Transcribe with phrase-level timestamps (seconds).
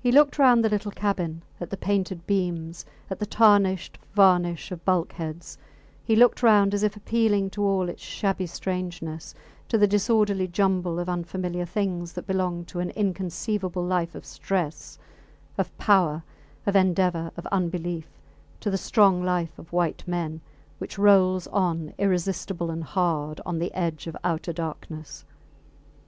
[0.00, 4.84] He looked round the little cabin, at the painted beams, at the tarnished varnish of
[4.84, 5.58] bulkheads;
[6.04, 9.34] he looked round as if appealing to all its shabby strangeness,
[9.66, 15.00] to the disorderly jumble of unfamiliar things that belong to an inconceivable life of stress,
[15.58, 16.22] of power,
[16.64, 18.06] of endeavour, of unbelief
[18.60, 20.42] to the strong life of white men,
[20.78, 25.24] which rolls on irresistible and hard on the edge of outer darkness.